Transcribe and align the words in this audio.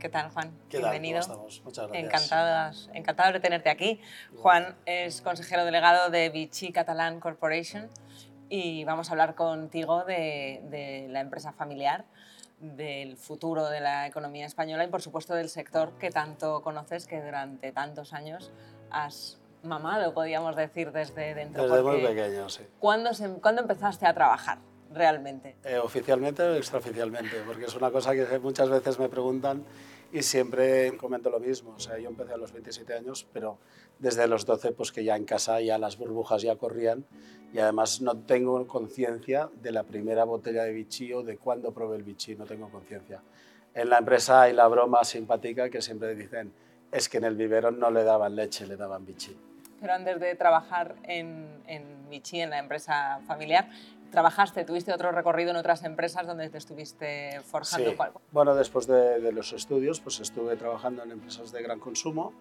¿Qué 0.00 0.08
tal, 0.08 0.30
Juan? 0.30 0.50
¿Qué 0.70 0.78
Bienvenido. 0.78 1.20
Tal? 1.20 1.36
¿Cómo 1.36 1.48
estamos? 1.48 1.62
Muchas 1.62 1.88
gracias. 1.88 2.04
Encantadas, 2.04 2.90
encantados 2.94 3.34
de 3.34 3.40
tenerte 3.40 3.68
aquí. 3.68 4.00
Juan 4.34 4.74
es 4.86 5.20
consejero 5.20 5.66
delegado 5.66 6.08
de 6.08 6.30
Vichy 6.30 6.72
Catalan 6.72 7.20
Corporation 7.20 7.90
y 8.48 8.82
vamos 8.84 9.10
a 9.10 9.12
hablar 9.12 9.34
contigo 9.34 10.04
de, 10.04 10.62
de 10.70 11.06
la 11.10 11.20
empresa 11.20 11.52
familiar 11.52 12.06
del 12.60 13.18
futuro 13.18 13.68
de 13.68 13.80
la 13.80 14.06
economía 14.06 14.46
española 14.46 14.84
y, 14.84 14.88
por 14.88 15.02
supuesto, 15.02 15.34
del 15.34 15.50
sector 15.50 15.92
que 15.98 16.10
tanto 16.10 16.62
conoces, 16.62 17.06
que 17.06 17.20
durante 17.20 17.70
tantos 17.70 18.14
años 18.14 18.52
has 18.90 19.38
mamado, 19.62 20.14
podríamos 20.14 20.56
decir, 20.56 20.92
desde 20.92 21.34
dentro. 21.34 21.64
Desde 21.64 21.82
muy 21.82 22.02
pequeño, 22.02 22.48
sí. 22.48 22.66
¿cuándo, 22.78 23.12
se, 23.12 23.28
¿Cuándo 23.34 23.60
empezaste 23.60 24.06
a 24.06 24.14
trabajar 24.14 24.58
realmente? 24.90 25.56
Eh, 25.64 25.78
oficialmente 25.78 26.42
o 26.42 26.54
extraoficialmente, 26.54 27.42
porque 27.46 27.64
es 27.64 27.74
una 27.74 27.90
cosa 27.90 28.12
que 28.12 28.38
muchas 28.38 28.68
veces 28.68 28.98
me 28.98 29.08
preguntan 29.08 29.64
y 30.12 30.22
siempre 30.22 30.96
comento 30.96 31.30
lo 31.30 31.40
mismo. 31.40 31.74
O 31.76 31.80
sea, 31.80 31.98
yo 31.98 32.08
empecé 32.08 32.32
a 32.32 32.36
los 32.36 32.52
27 32.52 32.94
años, 32.94 33.26
pero 33.32 33.58
desde 33.98 34.26
los 34.26 34.44
12, 34.46 34.72
pues 34.72 34.92
que 34.92 35.04
ya 35.04 35.16
en 35.16 35.24
casa 35.24 35.60
ya 35.60 35.78
las 35.78 35.96
burbujas 35.96 36.42
ya 36.42 36.56
corrían 36.56 37.04
y 37.52 37.58
además 37.58 38.00
no 38.00 38.16
tengo 38.16 38.66
conciencia 38.66 39.48
de 39.60 39.72
la 39.72 39.82
primera 39.82 40.24
botella 40.24 40.64
de 40.64 40.72
Vichy 40.72 41.12
o 41.12 41.22
de 41.22 41.36
cuándo 41.36 41.72
probé 41.72 41.96
el 41.96 42.02
Vichy, 42.02 42.36
no 42.36 42.44
tengo 42.44 42.68
conciencia. 42.70 43.22
En 43.74 43.90
la 43.90 43.98
empresa 43.98 44.42
hay 44.42 44.52
la 44.52 44.66
broma 44.68 45.04
simpática 45.04 45.70
que 45.70 45.80
siempre 45.80 46.14
dicen, 46.14 46.52
es 46.90 47.08
que 47.08 47.18
en 47.18 47.24
el 47.24 47.36
vivero 47.36 47.70
no 47.70 47.90
le 47.90 48.02
daban 48.02 48.34
leche, 48.34 48.66
le 48.66 48.76
daban 48.76 49.04
Vichy. 49.04 49.36
Pero 49.80 49.94
antes 49.94 50.20
de 50.20 50.34
trabajar 50.34 50.96
en, 51.04 51.62
en 51.66 52.10
Vichy, 52.10 52.40
en 52.40 52.50
la 52.50 52.58
empresa 52.58 53.20
familiar, 53.26 53.68
trabajaste, 54.10 54.64
tuviste 54.64 54.92
otro 54.92 55.12
recorrido 55.12 55.50
en 55.50 55.56
otras 55.56 55.84
empresas 55.84 56.26
donde 56.26 56.48
te 56.50 56.58
estuviste 56.58 57.40
forjando. 57.44 57.90
Sí. 57.90 57.96
Bueno, 58.32 58.54
después 58.54 58.86
de, 58.86 59.20
de, 59.20 59.32
los 59.32 59.52
estudios, 59.52 60.00
pues 60.00 60.20
estuve 60.20 60.56
trabajando 60.56 61.02
en 61.02 61.12
empresas 61.12 61.52
de 61.52 61.62
gran 61.62 61.80
consumo 61.80 62.32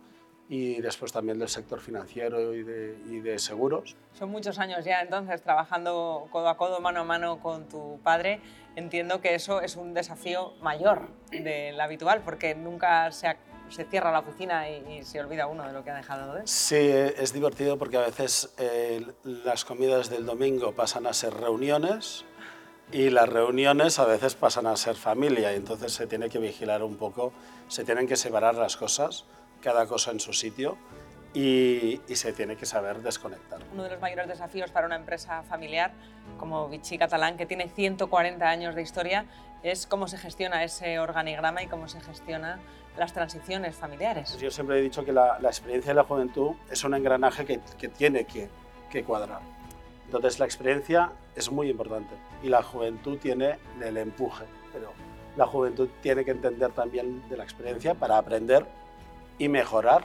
y 0.49 0.81
después 0.81 1.13
también 1.13 1.37
del 1.37 1.47
sector 1.47 1.79
financiero 1.79 2.55
y 2.55 2.63
de, 2.63 2.97
y 3.07 3.19
de 3.19 3.37
seguros. 3.37 3.95
Son 4.13 4.31
muchos 4.31 4.57
años 4.57 4.83
ya 4.83 5.01
entonces 5.01 5.43
trabajando 5.43 6.27
codo 6.31 6.49
a 6.49 6.57
codo, 6.57 6.79
mano 6.79 7.01
a 7.01 7.03
mano 7.03 7.39
con 7.39 7.69
tu 7.69 7.99
padre. 8.03 8.41
Entiendo 8.75 9.21
que 9.21 9.35
eso 9.35 9.61
es 9.61 9.75
un 9.75 9.93
desafío 9.93 10.53
mayor 10.61 11.09
del 11.29 11.79
habitual 11.79 12.21
porque 12.25 12.55
nunca 12.55 13.11
se, 13.11 13.37
se 13.69 13.85
cierra 13.85 14.11
la 14.11 14.19
oficina 14.19 14.69
y, 14.69 15.03
se 15.03 15.19
olvida 15.19 15.47
uno 15.47 15.65
de 15.65 15.73
lo 15.73 15.83
que 15.83 15.91
ha 15.91 15.95
dejado 15.95 16.33
de. 16.33 16.47
Sí, 16.47 16.75
es 16.75 17.33
divertido 17.33 17.77
porque 17.77 17.97
a 17.97 18.01
veces 18.01 18.53
eh, 18.57 19.05
las 19.23 19.65
comidas 19.65 20.09
del 20.09 20.25
domingo 20.25 20.73
pasan 20.73 21.07
a 21.07 21.13
ser 21.13 21.33
reuniones 21.33 22.25
y 22.91 23.09
las 23.09 23.29
reuniones 23.29 23.99
a 23.99 24.05
veces 24.05 24.35
pasan 24.35 24.67
a 24.67 24.75
ser 24.75 24.95
familia 24.95 25.53
y 25.53 25.55
entonces 25.55 25.93
se 25.93 26.07
tiene 26.07 26.29
que 26.29 26.39
vigilar 26.39 26.83
un 26.83 26.97
poco, 26.97 27.31
se 27.67 27.83
tienen 27.83 28.07
que 28.07 28.15
separar 28.15 28.55
las 28.55 28.77
cosas 28.77 29.25
cada 29.61 29.85
cosa 29.87 30.11
en 30.11 30.19
su 30.19 30.33
sitio 30.33 30.77
y, 31.33 32.01
y, 32.07 32.15
se 32.15 32.33
tiene 32.33 32.55
que 32.55 32.65
saber 32.65 33.01
desconectar. 33.01 33.59
Uno 33.71 33.83
de 33.83 33.91
los 33.91 33.99
mayores 33.99 34.27
desafíos 34.27 34.71
para 34.71 34.87
una 34.87 34.95
empresa 34.95 35.43
familiar 35.43 35.91
como 36.37 36.67
Vichy 36.69 36.97
Catalán, 36.97 37.37
que 37.37 37.45
tiene 37.45 37.69
140 37.69 38.49
años 38.49 38.75
de 38.75 38.81
historia, 38.81 39.25
es 39.63 39.85
cómo 39.85 40.07
se 40.07 40.17
gestiona 40.17 40.63
ese 40.63 40.99
organigrama 40.99 41.61
y 41.61 41.67
cómo 41.67 41.87
se 41.87 42.01
gestiona 42.01 42.59
las 42.97 43.13
transiciones 43.13 43.75
familiares. 43.75 44.37
Yo 44.39 44.51
siempre 44.51 44.79
he 44.79 44.81
dicho 44.81 45.05
que 45.05 45.11
la, 45.11 45.37
la 45.39 45.49
experiencia 45.49 45.91
de 45.91 45.95
la 45.95 46.03
juventud 46.03 46.51
es 46.69 46.83
un 46.83 46.93
engranaje 46.93 47.45
que, 47.45 47.59
que 47.77 47.89
tiene 47.89 48.25
que, 48.25 48.49
que 48.89 49.03
cuadrar. 49.03 49.41
Entonces 50.05 50.39
la 50.39 50.45
experiencia 50.45 51.11
es 51.35 51.51
muy 51.51 51.69
importante 51.69 52.15
y 52.41 52.49
la 52.49 52.63
juventud 52.63 53.17
tiene 53.19 53.59
el 53.81 53.97
empuje, 53.97 54.45
pero 54.73 54.91
la 55.37 55.45
juventud 55.45 55.87
tiene 56.01 56.25
que 56.25 56.31
entender 56.31 56.71
también 56.71 57.27
de 57.29 57.37
la 57.37 57.43
experiencia 57.43 57.93
para 57.93 58.17
aprender 58.17 58.65
y 59.37 59.47
mejorar 59.47 60.03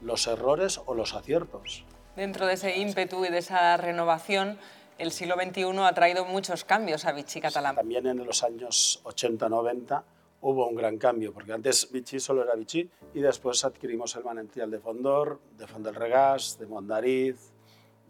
los 0.00 0.26
errores 0.26 0.80
o 0.86 0.94
los 0.94 1.14
aciertos. 1.14 1.84
Dentro 2.16 2.46
de 2.46 2.54
ese 2.54 2.78
ímpetu 2.78 3.24
y 3.24 3.28
de 3.28 3.38
esa 3.38 3.76
renovación, 3.76 4.58
el 4.98 5.12
siglo 5.12 5.36
XXI 5.36 5.78
ha 5.78 5.92
traído 5.92 6.24
muchos 6.24 6.64
cambios 6.64 7.04
a 7.04 7.12
Vichy 7.12 7.40
Catalán. 7.40 7.76
También 7.76 8.06
en 8.06 8.24
los 8.24 8.42
años 8.42 9.00
80-90 9.04 10.02
hubo 10.40 10.66
un 10.66 10.74
gran 10.74 10.98
cambio, 10.98 11.32
porque 11.32 11.52
antes 11.52 11.90
Vichy 11.92 12.18
solo 12.18 12.42
era 12.42 12.54
Vichy 12.54 12.90
y 13.14 13.20
después 13.20 13.64
adquirimos 13.64 14.16
el 14.16 14.24
manantial 14.24 14.70
de 14.70 14.80
Fondor, 14.80 15.40
de 15.56 15.66
Font 15.66 15.84
del 15.84 15.94
Regás, 15.94 16.58
de 16.58 16.66
Mondariz, 16.66 17.52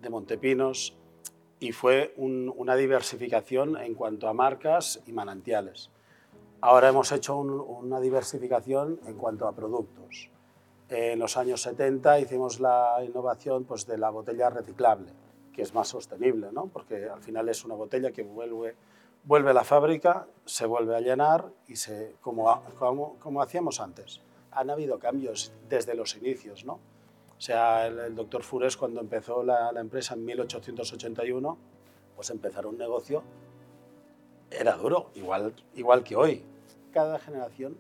de 0.01 0.11
Montepinos 0.11 0.95
y 1.61 1.73
fue 1.73 2.15
un, 2.17 2.53
una 2.57 2.77
diversificación 2.77 3.77
en 3.77 3.95
cuanto 3.95 4.29
a 4.29 4.33
marcas 4.33 5.03
y 5.07 5.13
manantiales. 5.13 5.91
Ahora 6.61 6.89
hemos 6.89 7.13
hecho 7.13 7.37
un, 7.37 7.51
una 7.51 8.01
diversificación 8.01 9.01
en 9.07 9.17
cuanto 9.17 9.47
a 9.47 9.55
productos. 9.55 10.31
En 10.89 11.19
los 11.19 11.37
años 11.37 11.61
70 11.63 12.21
hicimos 12.21 12.61
la 12.61 13.03
innovación 13.05 13.65
pues, 13.65 13.87
de 13.87 13.99
la 13.99 14.11
botella 14.11 14.49
reciclable, 14.49 15.13
que 15.53 15.63
es 15.63 15.75
más 15.75 15.89
sostenible, 15.89 16.51
¿no? 16.51 16.67
porque 16.67 17.09
al 17.09 17.21
final 17.21 17.49
es 17.49 17.65
una 17.65 17.75
botella 17.75 18.11
que 18.11 18.23
vuelve, 18.23 18.75
vuelve 19.25 19.51
a 19.51 19.55
la 19.55 19.65
fábrica, 19.65 20.27
se 20.47 20.65
vuelve 20.65 20.97
a 20.97 21.01
llenar 21.01 21.47
y 21.67 21.77
se, 21.77 22.17
como, 22.23 22.63
como, 22.79 23.17
como 23.19 23.43
hacíamos 23.43 23.81
antes. 23.81 24.23
Han 24.53 24.71
habido 24.71 24.99
cambios 24.99 25.53
desde 25.69 25.95
los 25.95 26.17
inicios. 26.17 26.65
¿no? 26.65 26.75
O 27.37 27.41
sea, 27.41 27.87
el, 27.87 27.99
el 27.99 28.15
doctor 28.15 28.43
Fures 28.43 28.77
cuando 28.77 29.01
empezó 29.01 29.43
la, 29.43 29.71
la 29.73 29.81
empresa 29.81 30.15
en 30.15 30.25
1881, 30.25 31.59
pues 32.17 32.31
empezar 32.31 32.67
un 32.67 32.79
negocio 32.79 33.23
era 34.51 34.75
duro, 34.77 35.11
igual, 35.15 35.55
igual 35.75 36.03
que 36.03 36.17
hoy. 36.17 36.43
Cada 36.93 37.19
generación 37.19 37.77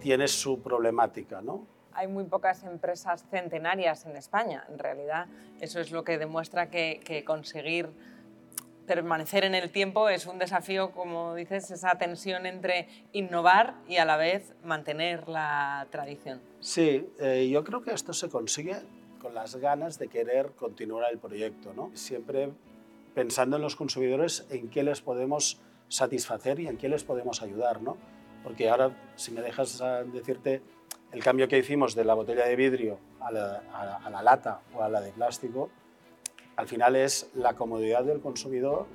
tiene 0.00 0.28
su 0.28 0.60
problemática, 0.60 1.40
¿no? 1.40 1.66
Hay 1.96 2.06
muy 2.06 2.24
pocas 2.24 2.62
empresas 2.62 3.24
centenarias 3.30 4.04
en 4.06 4.16
España. 4.16 4.64
En 4.68 4.78
realidad, 4.78 5.26
eso 5.60 5.80
es 5.80 5.90
lo 5.90 6.04
que 6.04 6.18
demuestra 6.18 6.70
que, 6.70 7.00
que, 7.04 7.24
conseguir 7.24 7.90
permanecer 8.86 9.44
en 9.44 9.54
el 9.54 9.70
tiempo 9.70 10.08
es 10.08 10.26
un 10.26 10.38
desafío, 10.38 10.92
como 10.92 11.34
dices, 11.34 11.70
esa 11.70 11.98
tensión 11.98 12.46
entre 12.46 12.88
innovar 13.12 13.74
y 13.88 13.96
a 13.96 14.04
la 14.04 14.16
vez 14.16 14.54
mantener 14.62 15.28
la 15.28 15.86
tradición. 15.90 16.40
Sí, 16.60 17.08
eh, 17.18 17.48
yo 17.50 17.64
creo 17.64 17.82
que 17.82 17.92
esto 17.92 18.12
se 18.12 18.28
consigue 18.28 18.76
con 19.20 19.34
las 19.34 19.56
ganas 19.56 19.98
de 19.98 20.08
querer 20.08 20.52
continuar 20.52 21.10
el 21.10 21.18
proyecto, 21.18 21.72
¿no? 21.74 21.90
Siempre 21.94 22.50
pensando 23.14 23.56
en 23.56 23.62
los 23.62 23.74
consumidores, 23.76 24.46
en 24.50 24.68
qué 24.68 24.82
les 24.82 25.00
podemos 25.00 25.60
satisfacer 25.88 26.60
y 26.60 26.68
en 26.68 26.76
qué 26.76 26.88
les 26.88 27.02
podemos 27.02 27.42
ayudar, 27.42 27.82
¿no? 27.82 27.96
Porque 28.44 28.68
ahora, 28.68 28.90
si 29.16 29.32
me 29.32 29.40
dejas 29.40 29.82
decirte, 30.12 30.62
el 31.16 31.24
cambio 31.24 31.48
que 31.48 31.56
hicimos 31.56 31.94
de 31.94 32.04
la 32.04 32.12
botella 32.12 32.44
de 32.44 32.54
vidrio 32.56 32.98
a 33.20 33.32
la, 33.32 33.62
a, 33.72 33.86
la, 33.86 33.96
a 33.96 34.10
la, 34.10 34.22
lata 34.22 34.60
o 34.74 34.82
a 34.82 34.88
la 34.90 35.00
de 35.00 35.12
plástico, 35.12 35.70
al 36.56 36.68
final 36.68 36.94
es 36.94 37.30
la 37.34 37.54
comodidad 37.54 38.04
del 38.04 38.20
consumidor 38.20 38.86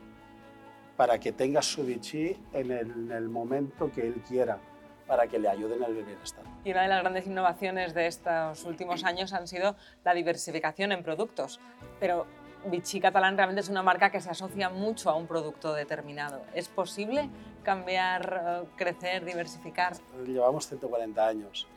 para 0.98 1.20
que 1.20 1.32
tenga 1.32 1.64
su 1.64 1.84
Vichy 1.84 2.38
en 2.54 2.70
el, 2.70 2.92
en 2.92 3.12
el 3.12 3.28
momento 3.28 3.92
que 3.92 4.06
él 4.06 4.22
quiera, 4.28 4.60
para 5.08 5.26
que 5.26 5.40
le 5.40 5.50
ayuden 5.50 5.84
al 5.84 5.96
bienestar. 5.96 6.44
Y 6.64 6.70
una 6.70 6.84
de 6.84 6.90
las 6.90 7.02
grandes 7.02 7.26
innovaciones 7.26 7.96
de 7.96 8.06
estos 8.06 8.66
últimos 8.66 9.04
años 9.04 9.34
han 9.34 9.48
sido 9.48 9.76
la 10.06 10.14
diversificación 10.14 10.92
en 10.92 11.02
productos. 11.02 11.60
Pero 12.00 12.28
Vichy 12.68 13.00
Catalán 13.00 13.36
realmente 13.36 13.62
es 13.62 13.70
una 13.70 13.82
marca 13.82 14.12
que 14.12 14.22
se 14.22 14.30
asocia 14.30 14.70
mucho 14.70 15.10
a 15.10 15.16
un 15.16 15.26
producto 15.26 15.74
determinado. 15.74 16.44
¿Es 16.54 16.70
posible 16.70 17.32
cambiar, 17.64 18.68
crecer, 18.76 19.26
diversificar? 19.26 19.94
Llevamos 20.24 20.68
140 20.68 21.28
años. 21.28 21.68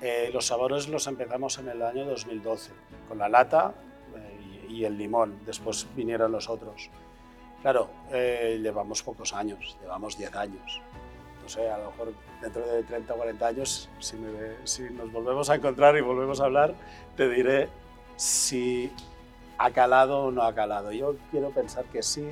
Eh, 0.00 0.30
los 0.32 0.46
sabores 0.46 0.88
los 0.88 1.06
empezamos 1.06 1.58
en 1.58 1.68
el 1.68 1.82
año 1.82 2.04
2012, 2.04 2.72
con 3.08 3.18
la 3.18 3.28
lata 3.28 3.74
eh, 4.16 4.66
y, 4.68 4.84
el 4.84 4.98
limón. 4.98 5.40
Después 5.46 5.86
vinieron 5.94 6.32
los 6.32 6.48
otros. 6.48 6.90
Claro, 7.62 7.88
eh, 8.10 8.58
llevamos 8.60 9.02
pocos 9.02 9.32
años, 9.32 9.78
llevamos 9.80 10.18
10 10.18 10.34
años. 10.34 10.82
No 11.42 11.48
sé, 11.48 11.70
a 11.70 11.78
lo 11.78 11.90
mejor 11.90 12.12
dentro 12.40 12.66
de 12.66 12.82
30 12.82 13.14
o 13.14 13.16
40 13.16 13.46
años, 13.46 13.88
si, 13.98 14.16
me, 14.16 14.66
si 14.66 14.82
nos 14.84 15.12
volvemos 15.12 15.48
a 15.50 15.54
encontrar 15.54 15.96
y 15.96 16.00
volvemos 16.00 16.40
a 16.40 16.44
hablar, 16.44 16.74
te 17.16 17.28
diré 17.28 17.68
si 18.16 18.92
ha 19.58 19.70
calado 19.70 20.24
o 20.24 20.30
no 20.30 20.42
ha 20.42 20.54
calado. 20.54 20.92
Yo 20.92 21.16
quiero 21.30 21.50
pensar 21.50 21.84
que 21.86 22.02
sí, 22.02 22.28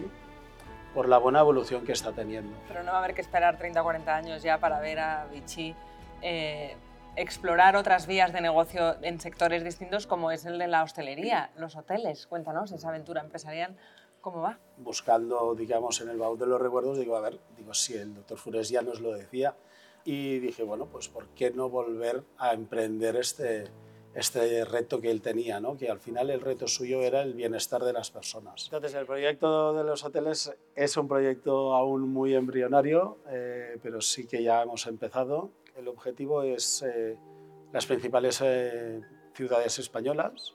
por 0.94 1.08
la 1.08 1.19
buena 1.19 1.41
evolución 1.41 1.85
que 1.85 1.93
está 1.93 2.12
teniendo. 2.12 2.55
Pero 2.69 2.82
no 2.82 2.93
va 2.93 2.99
a 2.99 3.05
haber 3.05 3.15
que 3.15 3.20
esperar 3.20 3.56
30 3.56 3.81
o 3.81 3.85
40 3.85 4.15
años 4.15 4.43
ya 4.43 4.58
para 4.58 4.81
ver 4.81 4.99
a 4.99 5.26
Vichy 5.32 5.75
eh, 6.20 6.76
explorar 7.17 7.76
otras 7.76 8.06
vías 8.06 8.32
de 8.32 8.41
negocio 8.41 8.97
en 9.03 9.20
sectores 9.20 9.64
distintos 9.64 10.06
como 10.06 10.31
es 10.31 10.47
el 10.47 10.59
de 10.59 10.69
la 10.69 10.82
hostelería, 10.82 11.50
los 11.56 11.76
hoteles. 11.76 12.26
Cuéntanos 12.26 12.73
esa 12.73 12.88
aventura 12.88 13.20
empresarial, 13.20 13.76
¿cómo 14.20 14.41
va? 14.41 14.59
Buscando, 14.79 15.55
digamos, 15.55 16.00
en 16.00 16.09
el 16.09 16.19
baúl 16.19 16.38
de 16.38 16.47
los 16.47 16.61
recuerdos, 16.61 16.99
digo, 16.99 17.17
a 17.17 17.20
ver, 17.20 17.38
digo, 17.56 17.75
sí, 17.75 17.94
el 17.94 18.14
doctor 18.14 18.38
Fures 18.38 18.69
ya 18.69 18.82
nos 18.82 19.00
lo 19.00 19.12
decía, 19.12 19.55
y 20.05 20.38
dije, 20.38 20.62
bueno, 20.62 20.87
pues 20.87 21.09
¿por 21.09 21.29
qué 21.29 21.50
no 21.50 21.69
volver 21.69 22.25
a 22.38 22.55
emprender 22.55 23.17
este, 23.17 23.65
este 24.15 24.65
reto 24.65 25.00
que 25.00 25.11
él 25.11 25.23
tenía, 25.23 25.61
¿no? 25.61 25.76
que 25.76 25.88
al 25.88 26.00
final 26.00 26.31
el 26.31 26.41
reto 26.41 26.67
suyo 26.67 27.03
era 27.03 27.23
el 27.23 27.35
bienestar 27.35 27.82
de 27.85 27.93
las 27.93 28.11
personas. 28.11 28.65
Entonces, 28.65 28.94
el 28.94 29.06
proyecto 29.06 29.75
de 29.75 29.85
los 29.85 30.05
hoteles 30.05 30.53
es 30.75 30.97
un 30.97 31.08
proyecto 31.08 31.75
aún 31.75 32.08
muy 32.12 32.35
embrionario, 32.35 33.19
eh, 33.29 33.79
pero 33.82 34.00
sí 34.00 34.26
que 34.26 34.43
ya 34.43 34.62
hemos 34.62 34.87
empezado. 34.87 35.50
El 35.82 35.88
objetivo 35.88 36.44
es 36.44 36.82
eh, 36.82 37.19
las 37.73 37.87
principales 37.87 38.40
eh, 38.40 39.00
ciudades 39.34 39.81
españolas, 39.81 40.55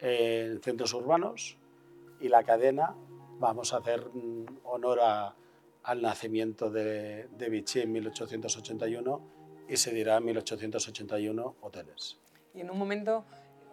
en 0.00 0.60
centros 0.62 0.92
urbanos, 0.94 1.56
y 2.20 2.28
la 2.28 2.42
cadena, 2.42 2.96
vamos 3.38 3.72
a 3.72 3.76
hacer 3.76 4.04
mm, 4.12 4.46
honor 4.64 4.98
a, 5.00 5.36
al 5.84 6.02
nacimiento 6.02 6.70
de, 6.70 7.28
de 7.28 7.48
Vichy 7.50 7.82
en 7.82 7.92
1881 7.92 9.20
y 9.68 9.76
se 9.76 9.94
dirá 9.94 10.18
1881 10.18 11.54
hoteles. 11.60 12.18
Y 12.52 12.62
en 12.62 12.70
un 12.72 12.76
momento 12.76 13.24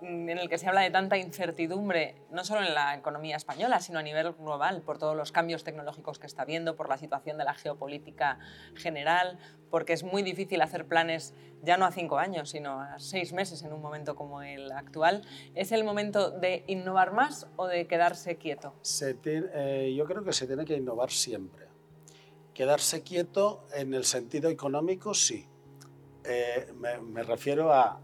en 0.02 0.30
el 0.30 0.50
que 0.50 0.58
se 0.58 0.68
habla 0.68 0.82
de 0.82 0.90
tanta 0.90 1.18
incertidumbre, 1.18 2.16
no 2.32 2.44
solo 2.44 2.66
en 2.66 2.74
la 2.74 2.96
economía 2.96 3.36
española, 3.36 3.80
sino 3.80 4.00
a 4.00 4.04
nivel 4.04 4.34
global, 4.34 4.82
por 4.82 4.98
todos 4.98 5.16
los 5.16 5.32
cambios 5.32 5.64
tecnológicos 5.64 6.20
que 6.20 6.28
está 6.28 6.46
viendo, 6.46 6.76
por 6.76 6.90
la 6.90 6.98
situación 6.98 7.38
de 7.38 7.44
la 7.44 7.54
geopolítica 7.54 8.40
general, 8.76 9.38
porque 9.70 9.94
es 9.94 10.04
muy 10.04 10.24
difícil 10.24 10.62
hacer 10.62 10.86
planes 10.88 11.34
ya 11.64 11.78
no 11.78 11.86
a 11.86 11.92
cinco 11.92 12.18
años, 12.18 12.50
sino 12.50 12.82
a 12.82 13.00
seis 13.00 13.34
meses 13.34 13.62
en 13.64 13.74
un 13.74 13.82
momento 13.82 14.16
como 14.16 14.42
el 14.42 14.72
actual. 14.72 15.24
¿Es 15.56 15.72
el 15.72 15.84
momento 15.84 16.32
de 16.32 16.64
innovar 16.68 17.14
más 17.14 17.48
o 17.56 17.68
de 17.68 17.88
quedarse 17.88 18.38
quieto? 18.38 18.74
Eh, 19.26 19.94
yo 19.96 20.06
creo 20.06 20.24
que 20.24 20.34
se 20.34 20.48
tiene 20.48 20.66
que 20.66 20.76
innovar 20.76 21.12
siempre. 21.12 21.68
Quedarse 22.54 23.04
quieto 23.04 23.66
en 23.74 23.94
el 23.94 24.06
sentido 24.06 24.50
económico, 24.50 25.14
sí. 25.14 25.48
Eh, 26.24 26.72
me, 26.76 27.24
refiero 27.24 27.74
a, 27.74 28.00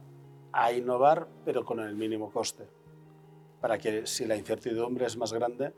a, 0.51 0.71
innovar, 0.71 1.27
pero 1.45 1.65
con 1.65 1.79
el 1.79 1.95
mínimo 1.95 2.31
coste, 2.31 2.67
para 3.61 3.77
que 3.77 4.05
si 4.05 4.25
la 4.25 4.35
incertidumbre 4.35 5.05
es 5.05 5.17
más 5.17 5.33
grande, 5.33 5.73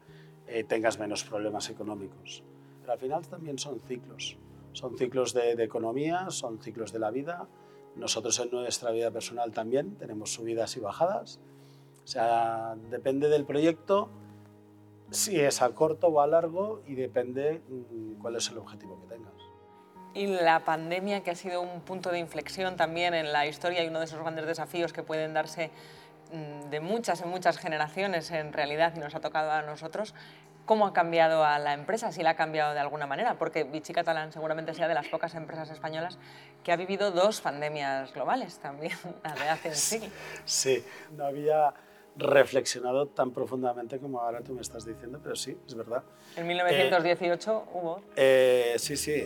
eh, 0.47 0.63
tengas 0.63 0.99
menos 0.99 1.23
problemas 1.23 1.69
económicos. 1.69 2.43
Pero 2.81 2.93
al 2.93 2.99
final 2.99 3.27
también 3.27 3.57
son 3.57 3.79
ciclos. 3.81 4.37
Son 4.73 4.97
ciclos 4.97 5.33
de, 5.33 5.55
de, 5.55 5.63
economía, 5.63 6.29
son 6.29 6.61
ciclos 6.61 6.91
de 6.91 6.99
la 6.99 7.11
vida. 7.11 7.47
Nosotros 7.95 8.39
en 8.39 8.51
nuestra 8.51 8.91
vida 8.91 9.11
personal 9.11 9.51
también 9.51 9.95
tenemos 9.95 10.33
subidas 10.33 10.77
y 10.77 10.79
bajadas. 10.79 11.39
O 12.03 12.07
sea, 12.07 12.75
depende 12.89 13.29
del 13.29 13.45
proyecto 13.45 14.09
si 15.11 15.39
es 15.39 15.61
a 15.61 15.73
corto 15.73 16.07
o 16.07 16.21
a 16.21 16.27
largo 16.27 16.81
y 16.85 16.95
depende 16.95 17.61
mm, 17.67 18.21
cuál 18.21 18.35
es 18.35 18.49
el 18.49 18.57
objetivo 18.57 18.99
que 19.01 19.15
tengas. 19.15 19.48
Y 20.13 20.27
la 20.27 20.61
pandemia, 20.61 21.21
que 21.21 21.31
ha 21.31 21.35
sido 21.35 21.61
un 21.61 21.81
punto 21.81 22.09
de 22.09 22.19
inflexión 22.19 22.75
también 22.77 23.13
en 23.13 23.31
la 23.31 23.45
historia 23.45 23.83
y 23.83 23.87
uno 23.87 23.99
de 23.99 24.05
esos 24.05 24.19
grandes 24.19 24.45
desafíos 24.45 24.91
que 24.91 25.03
pueden 25.03 25.33
darse 25.33 25.69
mm, 26.33 26.69
de 26.69 26.79
muchas 26.79 27.21
en 27.21 27.29
muchas 27.29 27.57
generaciones 27.57 28.31
en 28.31 28.51
realidad 28.51 28.93
y 28.95 28.99
nos 28.99 29.13
ha 29.13 29.19
tocado 29.19 29.51
a 29.51 29.61
nosotros, 29.61 30.15
¿cómo 30.65 30.87
ha 30.87 30.93
cambiado 30.93 31.43
a 31.43 31.59
la 31.59 31.73
empresa? 31.73 32.11
Si 32.11 32.23
la 32.23 32.31
ha 32.31 32.35
cambiado 32.35 32.73
de 32.73 32.79
alguna 32.79 33.07
manera, 33.07 33.35
porque 33.35 33.63
Vichy 33.63 33.93
Catalán 33.93 34.31
seguramente 34.31 34.73
sea 34.73 34.87
de 34.87 34.93
las 34.93 35.07
pocas 35.07 35.35
empresas 35.35 35.69
españolas 35.69 36.17
que 36.63 36.71
ha 36.71 36.75
vivido 36.75 37.11
dos 37.11 37.41
pandemias 37.41 38.13
globales 38.13 38.59
también, 38.59 38.93
la 39.23 39.33
de 39.33 39.49
hace 39.49 39.69
un 39.69 39.75
siglo. 39.75 40.09
Sí, 40.45 40.83
no 41.11 41.25
había 41.25 41.73
reflexionado 42.19 43.07
tan 43.07 43.31
profundamente 43.31 43.97
como 43.99 44.19
ahora 44.19 44.41
tú 44.41 44.53
me 44.53 44.61
estás 44.61 44.85
diciendo, 44.85 45.19
pero 45.23 45.35
sí, 45.35 45.57
es 45.65 45.73
verdad. 45.73 46.03
En 46.35 46.45
1918 46.47 47.51
eh, 47.51 47.69
hubo. 47.73 48.01
Eh, 48.15 48.75
sí, 48.77 48.97
sí. 48.97 49.23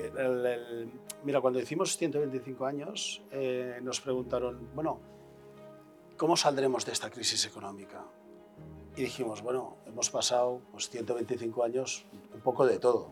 mira, 1.23 1.41
cuando 1.41 1.59
hicimos 1.59 1.97
125 1.97 2.65
años, 2.65 3.21
eh, 3.31 3.79
nos 3.81 3.99
preguntaron, 3.99 4.69
bueno, 4.75 4.99
¿cómo 6.17 6.37
saldremos 6.37 6.85
de 6.85 6.91
esta 6.91 7.09
crisis 7.09 7.45
económica? 7.45 8.03
Y 8.95 9.01
dijimos, 9.01 9.41
bueno, 9.41 9.77
hemos 9.87 10.11
pasado 10.11 10.61
pues, 10.71 10.89
125 10.89 11.63
años 11.63 12.05
un 12.33 12.41
poco 12.41 12.65
de 12.65 12.77
todo. 12.77 13.11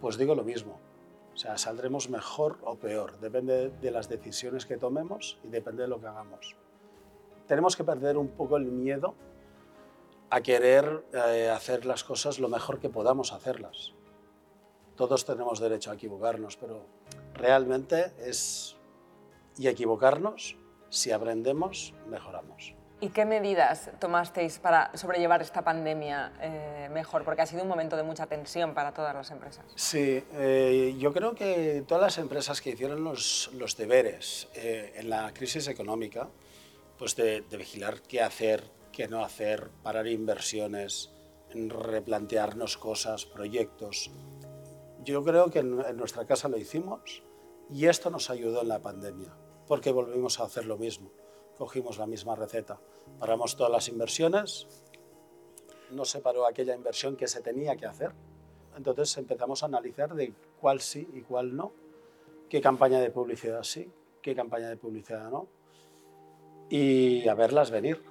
Pues 0.00 0.18
digo 0.18 0.34
lo 0.34 0.44
mismo. 0.44 0.78
O 1.32 1.36
sea, 1.36 1.56
saldremos 1.56 2.10
mejor 2.10 2.58
o 2.62 2.76
peor. 2.76 3.18
Depende 3.18 3.70
de 3.70 3.90
las 3.90 4.10
decisiones 4.10 4.66
que 4.66 4.76
tomemos 4.76 5.38
y 5.42 5.48
depende 5.48 5.84
de 5.84 5.88
lo 5.88 5.98
que 5.98 6.08
hagamos 6.08 6.56
tenemos 7.46 7.76
que 7.76 7.84
perder 7.84 8.16
un 8.16 8.28
poco 8.28 8.56
el 8.56 8.64
miedo 8.64 9.14
a 10.32 10.40
querer 10.40 11.04
eh, 11.12 11.50
hacer 11.50 11.84
las 11.84 12.04
cosas 12.04 12.38
lo 12.38 12.48
mejor 12.48 12.80
que 12.80 12.88
podamos 12.88 13.34
hacerlas. 13.34 13.92
Todos 14.96 15.26
tenemos 15.26 15.60
derecho 15.60 15.90
a 15.90 15.94
equivocarnos, 15.94 16.56
pero 16.56 16.86
realmente 17.34 18.12
es... 18.18 18.76
Y 19.58 19.68
equivocarnos, 19.68 20.56
si 20.88 21.12
aprendemos, 21.12 21.92
mejoramos. 22.08 22.74
¿Y 23.00 23.10
qué 23.10 23.26
medidas 23.26 23.90
tomasteis 23.98 24.58
para 24.58 24.96
sobrellevar 24.96 25.42
esta 25.42 25.62
pandemia 25.62 26.32
eh, 26.40 26.88
mejor? 26.90 27.24
Porque 27.24 27.42
ha 27.42 27.46
sido 27.46 27.62
un 27.62 27.68
momento 27.68 27.96
de 27.96 28.02
mucha 28.02 28.26
tensión 28.26 28.72
para 28.72 28.94
todas 28.94 29.14
las 29.14 29.30
empresas. 29.30 29.66
Sí, 29.74 30.24
eh, 30.32 30.94
yo 30.98 31.12
creo 31.12 31.34
que 31.34 31.84
todas 31.86 32.02
las 32.04 32.18
empresas 32.18 32.62
que 32.62 32.70
hicieron 32.70 33.04
los, 33.04 33.50
los 33.52 33.76
deberes 33.76 34.48
en 34.54 35.10
la 35.10 35.34
crisis 35.34 35.68
económica, 35.68 36.28
pues 36.98 37.16
de, 37.16 37.40
vigilar 37.50 38.02
qué 38.02 38.20
hacer, 38.20 38.70
qué 38.92 39.08
no 39.08 39.24
hacer, 39.24 39.70
parar 39.82 40.06
inversiones, 40.06 41.12
replantearnos 41.52 42.76
cosas, 42.76 43.26
proyectos. 43.26 44.10
Yo 45.04 45.24
creo 45.24 45.50
que 45.50 45.60
en, 45.60 45.96
nuestra 45.96 46.26
casa 46.26 46.48
lo 46.48 46.58
hicimos 46.58 47.22
y 47.70 47.86
esto 47.86 48.10
nos 48.10 48.30
ayudó 48.30 48.62
en 48.62 48.68
la 48.68 48.80
pandemia, 48.80 49.34
porque 49.66 49.92
volvimos 49.92 50.40
a 50.40 50.44
hacer 50.44 50.66
lo 50.66 50.78
mismo. 50.78 51.10
Cogimos 51.58 51.98
la 51.98 52.06
misma 52.06 52.34
receta, 52.34 52.80
paramos 53.18 53.56
todas 53.56 53.72
las 53.72 53.88
inversiones, 53.88 54.66
no 55.90 56.04
se 56.04 56.20
paró 56.20 56.46
aquella 56.46 56.74
inversión 56.74 57.16
que 57.16 57.28
se 57.28 57.40
tenía 57.40 57.76
que 57.76 57.86
hacer. 57.86 58.12
Entonces 58.76 59.16
empezamos 59.18 59.62
a 59.62 59.66
analizar 59.66 60.14
de 60.14 60.32
cuál 60.60 60.80
sí 60.80 61.06
y 61.12 61.20
cuál 61.20 61.54
no, 61.54 61.72
qué 62.48 62.60
campaña 62.60 63.00
de 63.00 63.10
publicidad 63.10 63.62
sí, 63.62 63.90
qué 64.22 64.34
campaña 64.34 64.68
de 64.68 64.76
publicidad 64.76 65.30
no, 65.30 65.48
y 66.72 67.28
a 67.28 67.34
verlas 67.34 67.70
venir. 67.70 68.02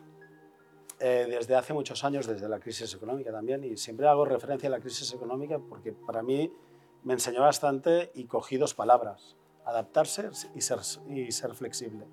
Eh, 1.00 1.26
desde 1.28 1.56
hace 1.56 1.74
muchos 1.74 2.04
años, 2.04 2.28
desde 2.28 2.48
la 2.48 2.60
crisis 2.60 2.94
económica 2.94 3.32
también, 3.32 3.64
y 3.64 3.76
siempre 3.76 4.08
hago 4.08 4.24
referencia 4.24 4.70
a 4.70 4.72
la 4.72 4.80
crisis 4.80 5.12
económica 5.16 5.58
porque 5.58 5.94
para 5.94 6.22
mí 6.22 6.54
me 7.04 7.14
enseñó 7.14 7.42
bastante 7.42 8.12
y 8.14 8.26
cogí 8.26 8.58
dos 8.58 8.76
palabras, 8.76 9.36
adaptarse 9.66 10.30
y 10.54 10.62
ser, 10.62 10.78
y 11.10 11.32
ser 11.32 11.56
flexible. 11.56 12.06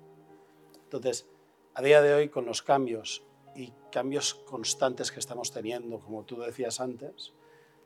Entonces, 0.85 1.27
a 1.75 1.83
día 1.83 2.01
de 2.01 2.15
hoy, 2.15 2.29
con 2.29 2.47
los 2.47 2.63
cambios 2.63 3.23
y 3.55 3.71
cambios 3.91 4.33
constantes 4.33 5.11
que 5.11 5.19
estamos 5.19 5.51
teniendo, 5.51 5.99
como 5.99 6.23
tú 6.23 6.39
decías 6.39 6.79
antes, 6.79 7.31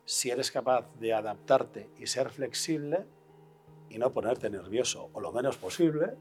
si 0.05 0.29
eres 0.29 0.51
capaz 0.51 0.87
de 1.01 1.11
adaptarte 1.11 1.89
y 1.99 2.07
ser 2.07 2.29
flexible 2.29 3.05
y 3.89 3.97
no 3.97 4.13
ponerte 4.13 4.49
nervioso 4.49 5.09
o 5.11 5.19
lo 5.19 5.33
menos 5.33 5.57
posible, 5.57 6.15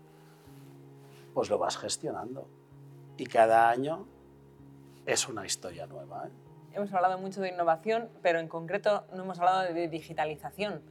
pues 1.34 1.50
lo 1.50 1.58
vas 1.58 1.76
gestionando. 1.76 2.48
Y 3.16 3.26
cada 3.26 3.68
año 3.70 4.06
es 5.06 5.28
una 5.28 5.44
historia 5.44 5.86
nueva. 5.86 6.26
¿eh? 6.26 6.30
Hemos 6.74 6.92
hablado 6.92 7.18
mucho 7.18 7.40
de 7.40 7.50
innovación, 7.50 8.08
pero 8.22 8.38
en 8.38 8.48
concreto 8.48 9.04
no 9.14 9.24
hemos 9.24 9.38
hablado 9.38 9.72
de 9.72 9.88
digitalización. 9.88 10.82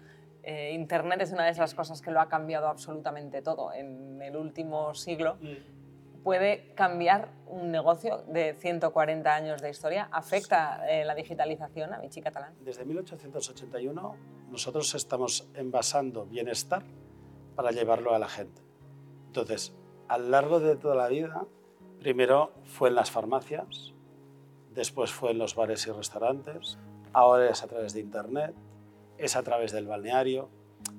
Eh, 0.44 0.72
Internet 0.74 1.22
es 1.22 1.32
una 1.32 1.46
de 1.46 1.52
esas 1.52 1.74
cosas 1.74 2.02
que 2.02 2.12
lo 2.12 2.20
ha 2.20 2.28
cambiado 2.28 2.68
absolutamente 2.68 3.42
todo 3.42 3.74
en 3.74 4.22
el 4.22 4.36
último 4.36 4.94
siglo. 4.94 5.38
Mm. 5.42 6.24
¿Puede 6.24 6.74
cambiar 6.76 7.30
un 7.48 7.72
negocio 7.72 8.24
de 8.28 8.54
140 8.54 9.34
años 9.34 9.62
de 9.62 9.72
historia? 9.72 10.08
¿Afecta 10.12 10.88
eh, 10.88 11.04
la 11.04 11.16
digitalización 11.16 11.94
a 11.94 12.00
Vichy 12.00 12.22
Catalán? 12.22 12.54
Desde 12.62 12.86
1881 12.86 14.16
nosotros 14.52 14.94
estamos 14.94 15.50
envasando 15.56 16.26
bienestar 16.26 16.84
para 17.56 17.72
llevarlo 17.72 18.14
a 18.14 18.20
la 18.20 18.28
gente. 18.28 18.62
Entonces, 19.28 19.74
a 20.12 20.18
lo 20.18 20.27
largo 20.27 20.60
de 20.60 20.75
toda 20.75 20.94
la 20.94 21.08
vida, 21.08 21.46
primero 22.01 22.51
fue 22.65 22.89
en 22.89 22.96
las 22.96 23.10
farmacias, 23.10 23.94
después 24.74 25.10
fue 25.10 25.32
en 25.32 25.38
los 25.38 25.56
bares 25.56 25.88
y 25.88 25.91
restaurantes, 25.91 26.77
ahora 27.13 27.50
es 27.50 27.63
a 27.63 27.68
través 27.68 27.94
de 27.94 28.01
Internet, 28.01 28.53
es 29.18 29.38
a 29.38 29.44
través 29.44 29.72
del 29.72 29.88
balneario. 29.88 30.50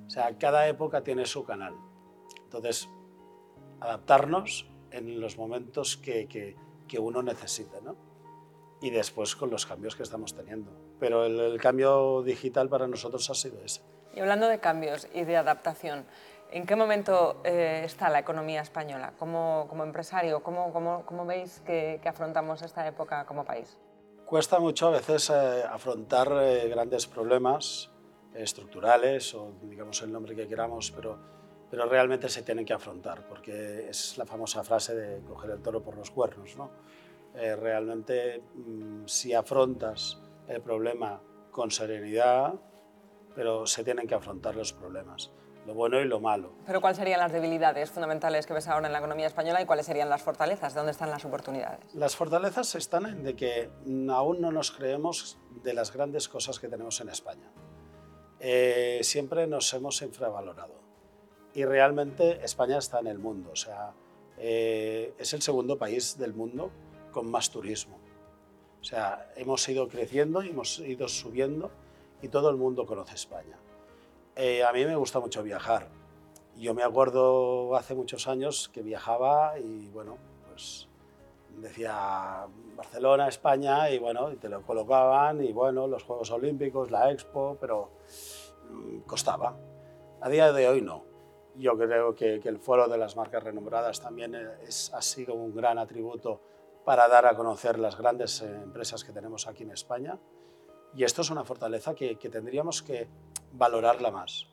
O 0.06 0.10
sea, 0.10 0.38
cada 0.38 0.66
época 0.66 1.02
tiene 1.02 1.26
su 1.26 1.44
canal. 1.44 1.74
Entonces, 2.44 2.88
adaptarnos 3.80 4.66
en 4.90 5.20
los 5.20 5.36
momentos 5.36 5.98
que, 5.98 6.26
que, 6.26 6.98
uno 6.98 7.22
necesite, 7.22 7.82
¿no? 7.82 7.96
Y 8.80 8.88
después 8.88 9.36
con 9.36 9.50
los 9.50 9.66
cambios 9.66 9.94
que 9.94 10.04
estamos 10.04 10.34
teniendo. 10.34 10.70
Pero 10.98 11.26
el, 11.26 11.38
el 11.38 11.60
cambio 11.60 12.22
digital 12.22 12.70
para 12.70 12.88
nosotros 12.88 13.28
ha 13.28 13.34
sido 13.34 13.62
ese. 13.62 13.82
Y 14.14 14.20
hablando 14.20 14.48
de 14.48 14.58
cambios 14.58 15.06
y 15.14 15.24
de 15.24 15.36
adaptación, 15.36 16.06
¿En 16.52 16.66
qué 16.66 16.76
momento 16.76 17.40
eh, 17.44 17.80
está 17.82 18.10
la 18.10 18.18
economía 18.18 18.60
española? 18.60 19.14
Como, 19.18 19.64
como 19.70 19.84
empresario, 19.84 20.42
¿cómo, 20.42 20.70
cómo, 20.70 21.06
cómo 21.06 21.24
veis 21.24 21.62
que, 21.64 21.98
que, 22.02 22.08
afrontamos 22.10 22.60
esta 22.60 22.86
época 22.86 23.24
como 23.24 23.42
país? 23.42 23.78
Cuesta 24.26 24.58
mucho 24.60 24.88
a 24.88 24.90
veces 24.90 25.30
eh, 25.30 25.62
afrontar 25.64 26.30
eh, 26.42 26.68
grandes 26.68 27.06
problemas 27.06 27.90
estructurales 28.34 29.34
o 29.34 29.52
digamos 29.62 30.02
el 30.02 30.12
nombre 30.12 30.36
que 30.36 30.46
queramos, 30.46 30.90
pero, 30.90 31.18
pero 31.70 31.86
realmente 31.86 32.28
se 32.28 32.42
tienen 32.42 32.66
que 32.66 32.74
afrontar 32.74 33.26
porque 33.26 33.88
es 33.88 34.18
la 34.18 34.26
famosa 34.26 34.62
frase 34.62 34.94
de 34.94 35.22
coger 35.24 35.52
el 35.52 35.62
toro 35.62 35.82
por 35.82 35.96
los 35.96 36.10
cuernos. 36.10 36.54
¿no? 36.56 36.70
realmente 37.34 38.42
mm, 38.54 39.06
si 39.06 39.32
afrontas 39.32 40.20
el 40.46 40.60
problema 40.60 41.18
con 41.50 41.70
serenidad, 41.70 42.52
pero 43.34 43.66
se 43.66 43.82
tienen 43.84 44.06
que 44.06 44.14
afrontar 44.14 44.54
los 44.54 44.74
problemas 44.74 45.32
lo 45.66 45.74
bueno 45.74 46.00
y 46.00 46.04
lo 46.04 46.20
malo. 46.20 46.52
Pero 46.66 46.80
¿cuáles 46.80 46.98
serían 46.98 47.20
las 47.20 47.32
debilidades 47.32 47.90
fundamentales 47.90 48.46
que 48.46 48.54
ves 48.54 48.68
ahora 48.68 48.86
en 48.86 48.92
la 48.92 48.98
economía 48.98 49.26
española 49.26 49.62
y 49.62 49.66
cuáles 49.66 49.86
serían 49.86 50.08
las 50.08 50.22
fortalezas? 50.22 50.74
¿De 50.74 50.80
dónde 50.80 50.92
están 50.92 51.10
las 51.10 51.24
oportunidades? 51.24 51.94
Las 51.94 52.16
fortalezas 52.16 52.74
están 52.74 53.06
en 53.06 53.22
de 53.22 53.36
que 53.36 53.70
aún 54.10 54.40
no 54.40 54.50
nos 54.50 54.72
creemos 54.72 55.38
de 55.62 55.74
las 55.74 55.92
grandes 55.92 56.28
cosas 56.28 56.58
que 56.58 56.68
tenemos 56.68 57.00
en 57.00 57.08
España. 57.08 57.50
Eh, 58.40 59.00
siempre 59.02 59.46
nos 59.46 59.72
hemos 59.72 60.02
infravalorado 60.02 60.74
y 61.54 61.64
realmente 61.64 62.44
España 62.44 62.78
está 62.78 62.98
en 62.98 63.06
el 63.06 63.18
mundo, 63.18 63.50
o 63.52 63.56
sea, 63.56 63.92
eh, 64.38 65.14
es 65.18 65.32
el 65.32 65.42
segundo 65.42 65.78
país 65.78 66.18
del 66.18 66.34
mundo 66.34 66.72
con 67.12 67.30
más 67.30 67.50
turismo. 67.50 68.00
O 68.80 68.84
sea, 68.84 69.30
hemos 69.36 69.68
ido 69.68 69.86
creciendo 69.86 70.42
y 70.42 70.48
hemos 70.48 70.80
ido 70.80 71.06
subiendo 71.06 71.70
y 72.20 72.28
todo 72.28 72.50
el 72.50 72.56
mundo 72.56 72.84
conoce 72.84 73.14
España. 73.14 73.56
Eh, 74.34 74.64
a 74.64 74.72
mí 74.72 74.84
me 74.86 74.96
gusta 74.96 75.20
mucho 75.20 75.42
viajar. 75.42 75.88
Yo 76.56 76.72
me 76.72 76.82
acuerdo 76.82 77.76
hace 77.76 77.94
muchos 77.94 78.28
años 78.28 78.70
que 78.72 78.82
viajaba 78.82 79.58
y 79.58 79.88
bueno, 79.88 80.16
pues 80.48 80.88
decía 81.58 82.46
Barcelona, 82.74 83.28
España 83.28 83.90
y 83.90 83.98
bueno, 83.98 84.32
y 84.32 84.36
te 84.36 84.48
lo 84.48 84.62
colocaban 84.62 85.44
y 85.44 85.52
bueno, 85.52 85.86
los 85.86 86.04
Juegos 86.04 86.30
Olímpicos, 86.30 86.90
la 86.90 87.10
Expo, 87.10 87.58
pero 87.60 87.90
mm, 88.70 89.00
costaba. 89.00 89.54
A 90.22 90.28
día 90.30 90.50
de 90.52 90.68
hoy 90.68 90.80
no. 90.80 91.04
Yo 91.56 91.76
creo 91.76 92.14
que, 92.14 92.40
el 92.42 92.58
foro 92.58 92.88
de 92.88 92.96
las 92.96 93.16
marcas 93.16 93.42
renombradas 93.42 94.00
también 94.00 94.34
es, 94.66 94.90
ha 94.94 95.02
sido 95.02 95.34
un 95.34 95.54
gran 95.54 95.78
atributo 95.78 96.40
para 96.86 97.06
dar 97.08 97.26
a 97.26 97.36
conocer 97.36 97.78
las 97.78 97.98
grandes 97.98 98.40
eh, 98.40 98.46
empresas 98.46 99.04
que 99.04 99.12
tenemos 99.12 99.46
aquí 99.46 99.64
en 99.64 99.72
España. 99.72 100.18
Y 100.94 101.04
esto 101.04 101.20
es 101.20 101.30
una 101.30 101.44
fortaleza 101.44 101.94
que 101.94 102.16
tendríamos 102.16 102.82
que 102.82 103.08
valorarla 103.52 104.10
más. 104.10 104.46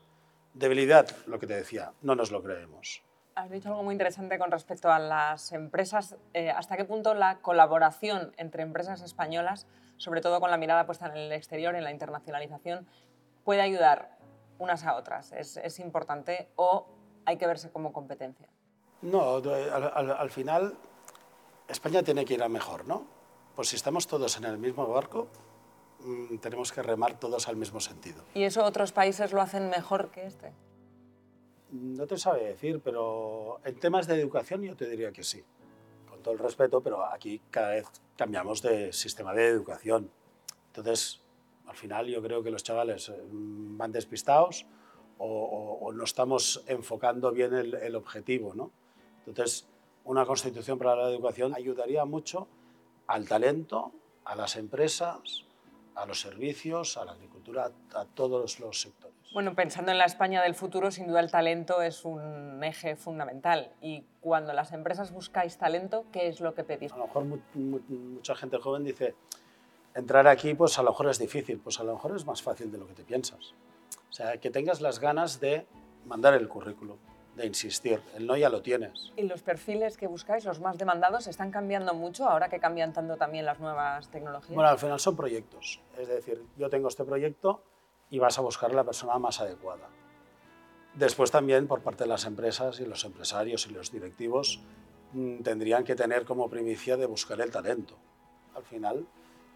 Debilidad, 0.54 1.08
lo 1.26 1.38
que 1.38 1.46
te 1.46 1.54
decía, 1.54 1.92
no 2.02 2.14
nos 2.14 2.30
lo 2.30 2.42
creemos. 2.42 3.02
Has 3.34 3.50
dicho 3.50 3.68
algo 3.68 3.82
muy 3.82 3.94
interesante 3.94 4.38
con 4.38 4.50
respecto 4.50 4.90
a 4.90 4.98
las 4.98 5.52
empresas. 5.52 6.16
Eh, 6.34 6.50
¿Hasta 6.50 6.76
qué 6.76 6.84
punto 6.84 7.14
la 7.14 7.38
colaboración 7.38 8.34
entre 8.36 8.62
empresas 8.62 9.00
españolas, 9.02 9.66
sobre 9.96 10.20
todo 10.20 10.40
con 10.40 10.50
la 10.50 10.56
mirada 10.56 10.86
puesta 10.86 11.06
en 11.06 11.16
el 11.16 11.32
exterior, 11.32 11.74
en 11.74 11.84
la 11.84 11.92
internacionalización, 11.92 12.86
puede 13.44 13.62
ayudar 13.62 14.18
unas 14.58 14.84
a 14.84 14.96
otras? 14.96 15.32
¿Es, 15.32 15.56
es 15.56 15.78
importante 15.78 16.48
o 16.56 16.86
hay 17.24 17.36
que 17.36 17.46
verse 17.46 17.70
como 17.70 17.92
competencia? 17.92 18.48
No, 19.02 19.36
al, 19.36 19.92
al, 19.94 20.10
al 20.10 20.30
final 20.30 20.74
España 21.68 22.02
tiene 22.02 22.24
que 22.24 22.34
ir 22.34 22.42
a 22.42 22.48
mejor, 22.48 22.86
¿no? 22.86 23.06
Pues 23.54 23.68
si 23.68 23.76
estamos 23.76 24.06
todos 24.06 24.36
en 24.36 24.44
el 24.44 24.58
mismo 24.58 24.86
barco, 24.88 25.28
Mm, 26.04 26.38
tenemos 26.38 26.72
que 26.72 26.82
remar 26.82 27.18
todos 27.18 27.48
al 27.48 27.56
mismo 27.56 27.80
sentido. 27.80 28.24
¿Y 28.34 28.44
eso 28.44 28.64
otros 28.64 28.92
países 28.92 29.32
lo 29.32 29.40
hacen 29.40 29.68
mejor 29.68 30.10
que 30.10 30.26
este? 30.26 30.52
No 31.70 32.06
te 32.06 32.16
sabe 32.16 32.44
decir, 32.44 32.80
pero 32.82 33.60
en 33.64 33.78
temas 33.78 34.06
de 34.06 34.20
educación 34.20 34.62
yo 34.62 34.74
te 34.76 34.88
diría 34.88 35.12
que 35.12 35.22
sí. 35.22 35.44
Con 36.08 36.22
todo 36.22 36.34
el 36.34 36.40
respeto, 36.40 36.80
pero 36.80 37.04
aquí 37.04 37.40
cada 37.50 37.70
vez 37.70 37.86
cambiamos 38.16 38.62
de 38.62 38.92
sistema 38.92 39.34
de 39.34 39.46
educación. 39.46 40.10
Entonces, 40.68 41.20
al 41.66 41.76
final 41.76 42.06
yo 42.06 42.22
creo 42.22 42.42
que 42.42 42.50
los 42.50 42.64
chavales 42.64 43.08
eh, 43.10 43.20
van 43.30 43.92
despistados 43.92 44.66
o, 45.18 45.92
no 45.92 46.04
estamos 46.04 46.64
enfocando 46.66 47.30
bien 47.30 47.52
el, 47.54 47.74
el 47.74 47.94
objetivo. 47.94 48.54
¿no? 48.54 48.70
Entonces, 49.26 49.68
una 50.04 50.24
constitución 50.24 50.78
para 50.78 50.96
la 50.96 51.10
educación 51.10 51.54
ayudaría 51.54 52.04
mucho 52.06 52.48
al 53.06 53.28
talento, 53.28 53.92
a 54.24 54.34
las 54.34 54.56
empresas, 54.56 55.44
a 56.00 56.06
los 56.06 56.20
servicios, 56.20 56.96
a 56.96 57.04
la 57.04 57.12
agricultura, 57.12 57.70
a 57.94 58.04
todos 58.06 58.58
los 58.58 58.80
sectores. 58.80 59.14
Bueno, 59.32 59.54
pensando 59.54 59.92
en 59.92 59.98
la 59.98 60.06
España 60.06 60.42
del 60.42 60.54
futuro, 60.54 60.90
sin 60.90 61.06
duda 61.06 61.20
el 61.20 61.30
talento 61.30 61.82
es 61.82 62.04
un 62.04 62.64
eje 62.64 62.96
fundamental. 62.96 63.70
Y 63.80 64.04
cuando 64.20 64.52
las 64.52 64.72
empresas 64.72 65.12
buscáis 65.12 65.56
talento, 65.56 66.04
¿qué 66.10 66.26
es 66.28 66.40
lo 66.40 66.54
que 66.54 66.64
pedís? 66.64 66.92
A 66.92 66.96
lo 66.96 67.06
mejor 67.06 67.24
mucha 67.54 68.34
gente 68.34 68.58
joven 68.58 68.82
dice, 68.82 69.14
entrar 69.94 70.26
aquí 70.26 70.54
pues 70.54 70.78
a 70.78 70.82
lo 70.82 70.90
mejor 70.90 71.10
es 71.10 71.18
difícil, 71.18 71.58
pues 71.58 71.78
a 71.78 71.84
lo 71.84 71.92
mejor 71.92 72.16
es 72.16 72.26
más 72.26 72.42
fácil 72.42 72.72
de 72.72 72.78
lo 72.78 72.86
que 72.88 72.94
te 72.94 73.04
piensas. 73.04 73.54
O 74.08 74.12
sea, 74.12 74.38
que 74.38 74.50
tengas 74.50 74.80
las 74.80 74.98
ganas 74.98 75.38
de 75.38 75.66
mandar 76.06 76.34
el 76.34 76.48
currículum, 76.48 76.96
de 77.40 77.46
insistir. 77.46 78.00
El 78.14 78.26
no 78.26 78.36
ya 78.36 78.48
lo 78.48 78.62
tienes. 78.62 79.12
¿Y 79.16 79.22
los 79.22 79.42
perfiles 79.42 79.96
que 79.96 80.06
buscáis, 80.06 80.44
los 80.44 80.60
más 80.60 80.78
demandados, 80.78 81.26
están 81.26 81.50
cambiando 81.50 81.94
mucho 81.94 82.28
ahora 82.28 82.48
que 82.48 82.60
cambian 82.60 82.92
tanto 82.92 83.16
también 83.16 83.44
las 83.44 83.58
nuevas 83.58 84.08
tecnologías? 84.10 84.54
Bueno, 84.54 84.70
al 84.70 84.78
final 84.78 85.00
son 85.00 85.16
proyectos. 85.16 85.80
Es 85.98 86.08
decir, 86.08 86.44
yo 86.56 86.68
tengo 86.70 86.88
este 86.88 87.04
proyecto 87.04 87.62
y 88.10 88.18
vas 88.18 88.38
a 88.38 88.42
buscar 88.42 88.74
la 88.74 88.84
persona 88.84 89.18
más 89.18 89.40
adecuada. 89.40 89.88
Después 90.94 91.30
también 91.30 91.66
por 91.66 91.82
parte 91.82 92.04
de 92.04 92.08
las 92.08 92.24
empresas 92.26 92.80
y 92.80 92.84
los 92.84 93.04
empresarios 93.04 93.66
y 93.66 93.72
los 93.72 93.90
directivos 93.90 94.60
mm, 95.12 95.42
tendrían 95.42 95.84
que 95.84 95.94
tener 95.94 96.24
como 96.24 96.50
primicia 96.50 96.96
de 96.96 97.06
buscar 97.06 97.40
el 97.40 97.50
talento. 97.50 97.96
Al 98.54 98.64
final 98.64 99.06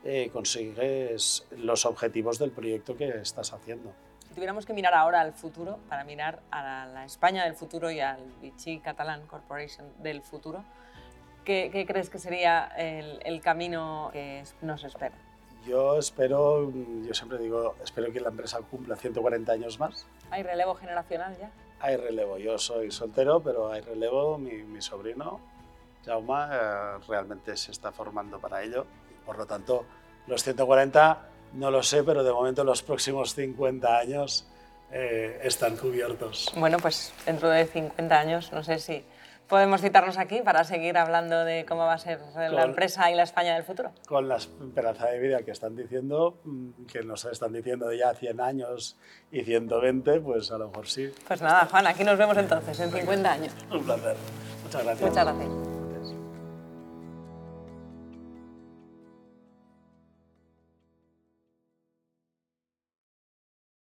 eh, 0.05 0.31
consigues 0.33 1.47
los 1.57 1.85
objetivos 1.85 2.39
del 2.39 2.53
proyecto 2.53 2.97
que 2.97 3.09
estás 3.09 3.53
haciendo 3.53 3.93
tuviéramos 4.35 4.67
que 4.67 4.73
mirar 4.73 4.95
ahora 4.95 5.21
al 5.21 5.33
futuro, 5.33 5.79
para 5.89 6.05
mirar 6.05 6.41
a 6.51 6.87
la, 6.87 7.05
España 7.05 7.45
del 7.45 7.55
futuro 7.55 7.91
y 7.91 8.01
al 8.01 8.21
Vichy 8.43 8.81
Catalan 8.81 9.27
Corporation 9.27 9.87
del 10.03 10.23
futuro, 10.23 10.65
¿qué, 11.45 11.85
crees 11.87 12.11
que 12.11 12.19
sería 12.19 12.67
el, 12.77 13.21
el, 13.25 13.41
camino 13.41 14.11
que 14.13 14.43
nos 14.63 14.85
espera? 14.85 15.15
Yo 15.67 15.99
espero, 15.99 16.71
yo 16.71 17.15
siempre 17.15 17.39
digo, 17.39 17.75
espero 17.83 18.13
que 18.13 18.21
la 18.21 18.29
empresa 18.29 18.59
cumpla 18.71 18.97
140 18.97 19.53
años 19.53 19.79
más. 19.79 20.07
¿Hay 20.31 20.43
relevo 20.43 20.75
generacional 20.75 21.37
ya? 21.39 21.51
Hay 21.81 21.97
relevo, 21.97 22.39
yo 22.39 22.59
soy 22.59 22.91
soltero, 22.91 23.41
pero 23.41 23.73
hay 23.73 23.81
relevo, 23.81 24.39
mi, 24.39 24.63
mi 24.63 24.83
sobrino, 24.83 25.41
Jaume, 26.05 26.35
eh, 26.53 26.99
realmente 27.09 27.57
se 27.57 27.73
está 27.73 27.93
formando 27.93 28.39
para 28.39 28.63
ello. 28.63 28.87
Por 29.25 29.39
lo 29.39 29.47
tanto, 29.47 29.85
los 30.27 30.43
140 30.43 31.29
no 31.55 31.71
lo 31.71 31.83
sé, 31.83 32.03
pero 32.03 32.23
de 32.25 32.33
momento 32.33 32.65
los 32.65 32.83
próximos 32.83 33.35
50 33.35 33.99
años 33.99 34.47
eh, 34.93 35.41
están 35.43 35.77
cubiertos. 35.77 36.53
Bueno, 36.57 36.79
pues 36.79 37.13
dentro 37.27 37.49
de 37.49 37.67
50 37.67 38.19
años, 38.19 38.53
no 38.53 38.63
sé 38.63 38.79
si 38.79 39.05
podemos 39.49 39.81
citarnos 39.81 40.19
aquí 40.19 40.41
para 40.43 40.65
seguir 40.65 40.97
hablando 40.97 41.45
de 41.45 41.65
cómo 41.67 41.83
va 41.83 41.95
a 41.95 41.99
ser 41.99 42.21
la 42.35 42.65
empresa 42.65 43.11
y 43.11 43.15
la 43.15 43.25
España 43.25 43.55
del 43.55 43.65
futuro. 43.65 43.93
Con 44.07 44.29
la 44.29 44.37
esperanza 44.37 45.07
de 45.07 45.19
vida 45.19 45.43
que 45.43 45.51
están 45.51 45.77
diciendo, 45.77 46.39
mm, 46.45 46.87
que 46.87 47.03
nos 47.03 47.25
están 47.25 47.53
diciendo 47.53 47.89
de 47.89 47.99
ya 47.99 48.15
100 48.15 48.41
años 48.41 48.97
y 49.31 49.43
120, 49.43 50.21
pues 50.21 50.51
a 50.51 50.59
lo 50.59 50.69
mejor 50.69 50.87
sí. 50.89 51.13
Pues 51.27 51.43
nada, 51.43 51.67
Juan, 51.71 51.87
aquí 51.87 52.05
nos 52.05 52.19
vemos 52.19 52.37
entonces 52.37 52.79
en 52.81 52.91
50 52.91 53.33
años. 53.33 53.53
Un 53.71 53.85
placer. 53.85 54.17
Muchas 54.65 54.85
gracias. 54.85 55.11
Muchas 55.11 55.25
gracias. 55.25 55.74